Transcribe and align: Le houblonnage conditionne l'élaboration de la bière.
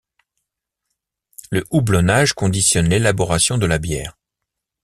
Le 1.51 1.63
houblonnage 1.69 2.33
conditionne 2.33 2.89
l'élaboration 2.89 3.59
de 3.59 3.67
la 3.67 3.77
bière. 3.77 4.17